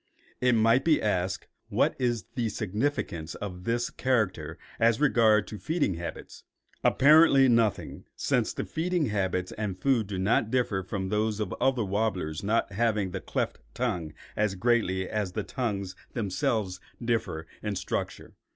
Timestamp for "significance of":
2.49-3.65